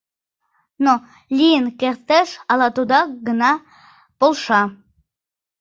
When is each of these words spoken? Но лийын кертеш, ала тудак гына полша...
Но 0.83 0.93
лийын 1.37 1.65
кертеш, 1.79 2.29
ала 2.51 2.67
тудак 2.75 3.09
гына 3.27 3.51
полша... 4.19 4.61